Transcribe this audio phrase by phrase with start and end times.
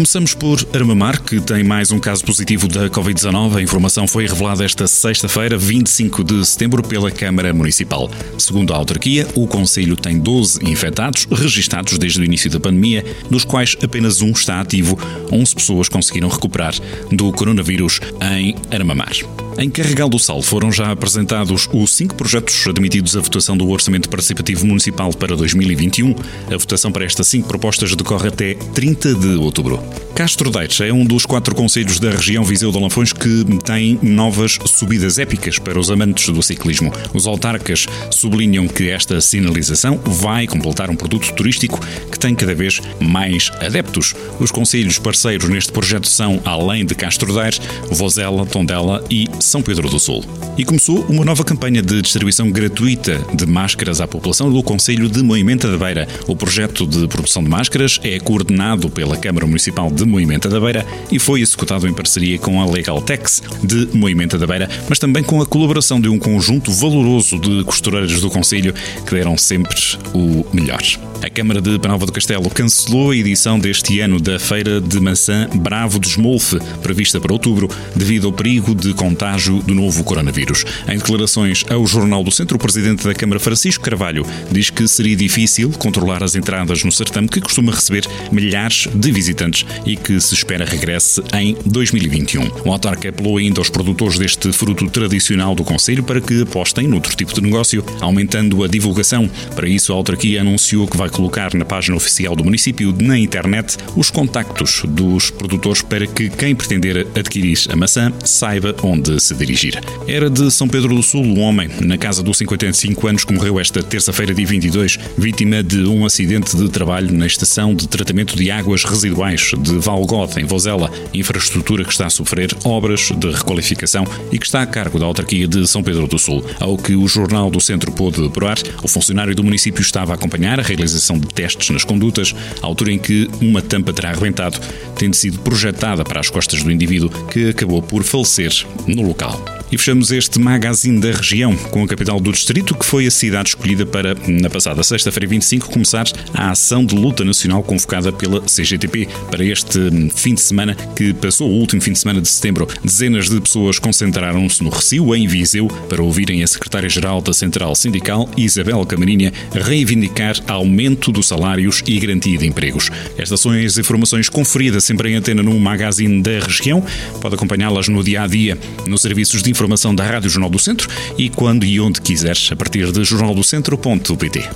[0.00, 3.56] Começamos por Armamar, que tem mais um caso positivo da Covid-19.
[3.56, 8.10] A informação foi revelada esta sexta-feira, 25 de setembro, pela Câmara Municipal.
[8.38, 13.44] Segundo a autarquia, o Conselho tem 12 infectados registados desde o início da pandemia, dos
[13.44, 14.98] quais apenas um está ativo.
[15.30, 16.72] 11 pessoas conseguiram recuperar
[17.12, 19.12] do coronavírus em Armamar.
[19.58, 24.08] Em Carregal do Sal foram já apresentados os cinco projetos admitidos à votação do Orçamento
[24.08, 26.14] Participativo Municipal para 2021.
[26.52, 29.82] A votação para estas cinco propostas decorre até 30 de outubro.
[30.14, 34.58] Castro Daires é um dos quatro conselhos da região Viseu de Alanfões que tem novas
[34.66, 36.92] subidas épicas para os amantes do ciclismo.
[37.14, 42.80] Os autarcas sublinham que esta sinalização vai completar um produto turístico que tem cada vez
[43.00, 44.14] mais adeptos.
[44.38, 49.88] Os conselhos parceiros neste projeto são, além de Castro Daires, Vozela, Tondela e são Pedro
[49.88, 50.24] do Sul.
[50.56, 55.22] E começou uma nova campanha de distribuição gratuita de máscaras à população do Conselho de
[55.22, 56.06] Moimenta da Beira.
[56.26, 60.86] O projeto de produção de máscaras é coordenado pela Câmara Municipal de Moimenta da Beira
[61.10, 65.40] e foi executado em parceria com a Legaltex de Moimenta da Beira, mas também com
[65.40, 68.74] a colaboração de um conjunto valoroso de costureiros do Conselho
[69.06, 69.76] que deram sempre
[70.14, 70.80] o melhor.
[71.22, 75.48] A Câmara de Penalva do Castelo cancelou a edição deste ano da Feira de Maçã
[75.54, 78.94] Bravo de Esmolfe, prevista para outubro, devido ao perigo de
[79.30, 80.64] contágio do novo coronavírus.
[80.88, 85.14] Em declarações ao Jornal do Centro, o Presidente da Câmara, Francisco Carvalho, diz que seria
[85.14, 90.34] difícil controlar as entradas no certame que costuma receber milhares de visitantes e que se
[90.34, 92.50] espera regresse em 2021.
[92.64, 97.14] O autarca apelou ainda aos produtores deste fruto tradicional do Conselho para que apostem noutro
[97.14, 99.30] tipo de negócio, aumentando a divulgação.
[99.54, 103.76] Para isso, a autarquia anunciou que vai colocar na página oficial do município na internet
[103.96, 109.80] os contactos dos produtores para que quem pretender adquirir a maçã saiba onde se dirigir.
[110.06, 113.60] Era de São Pedro do Sul um homem, na casa dos 55 anos, que morreu
[113.60, 118.50] esta terça-feira, dia 22, vítima de um acidente de trabalho na estação de tratamento de
[118.50, 124.38] águas residuais de Valgode, em Vozela, infraestrutura que está a sofrer obras de requalificação e
[124.38, 126.44] que está a cargo da autarquia de São Pedro do Sul.
[126.58, 130.58] Ao que o Jornal do Centro pôde apurar, o funcionário do município estava a acompanhar
[130.58, 134.58] a realização realização de testes nas condutas, à altura em que uma tampa terá arrebentado,
[134.96, 138.52] tendo sido projetada para as costas do indivíduo que acabou por falecer
[138.86, 143.06] no 不高 E fechamos este magazine da região com a capital do distrito, que foi
[143.06, 148.12] a cidade escolhida para, na passada sexta-feira 25, começar a ação de luta nacional convocada
[148.12, 149.78] pela CGTP para este
[150.12, 152.66] fim de semana que passou, o último fim de semana de setembro.
[152.82, 158.28] Dezenas de pessoas concentraram-se no Recio, em Viseu, para ouvirem a secretária-geral da Central Sindical,
[158.36, 162.90] Isabel Camarinha, reivindicar aumento dos salários e garantia de empregos.
[163.16, 166.84] Estas são as informações conferidas sempre em antena no magazine da região.
[167.20, 168.58] Pode acompanhá-las no dia a dia
[168.88, 170.88] nos serviços de informação da Rádio Jornal do Centro
[171.18, 174.48] e quando e onde quiseres, a partir de jornaldocentro.pt.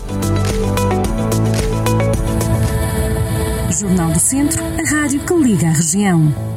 [3.79, 6.54] Jornal do Centro, a rádio que liga a região.